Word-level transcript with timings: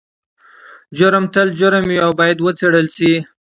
جرم 0.97 1.25
تل 1.33 1.47
جرم 1.59 1.83
وي 1.89 1.97
او 2.05 2.11
باید 2.19 2.37
وڅیړل 2.41 2.87
شي. 2.95 3.13